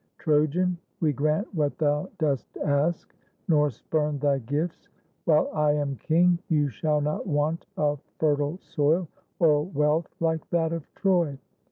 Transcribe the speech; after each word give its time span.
Trojan, 0.17 0.79
we 0.99 1.13
grant 1.13 1.53
what 1.53 1.77
thou 1.77 2.09
dost 2.17 2.57
ask, 2.57 3.13
nor 3.47 3.69
spurn 3.69 4.17
Thy 4.17 4.39
gifts. 4.39 4.89
While 5.25 5.47
I 5.53 5.73
am 5.73 5.97
king, 5.97 6.39
you 6.49 6.69
shall 6.69 7.01
not 7.01 7.27
want 7.27 7.67
A 7.77 7.97
fertile 8.17 8.57
soil, 8.57 9.07
or 9.37 9.61
wealth 9.63 10.07
hke 10.19 10.41
that 10.49 10.73
of 10.73 10.91
Troy. 10.95 11.37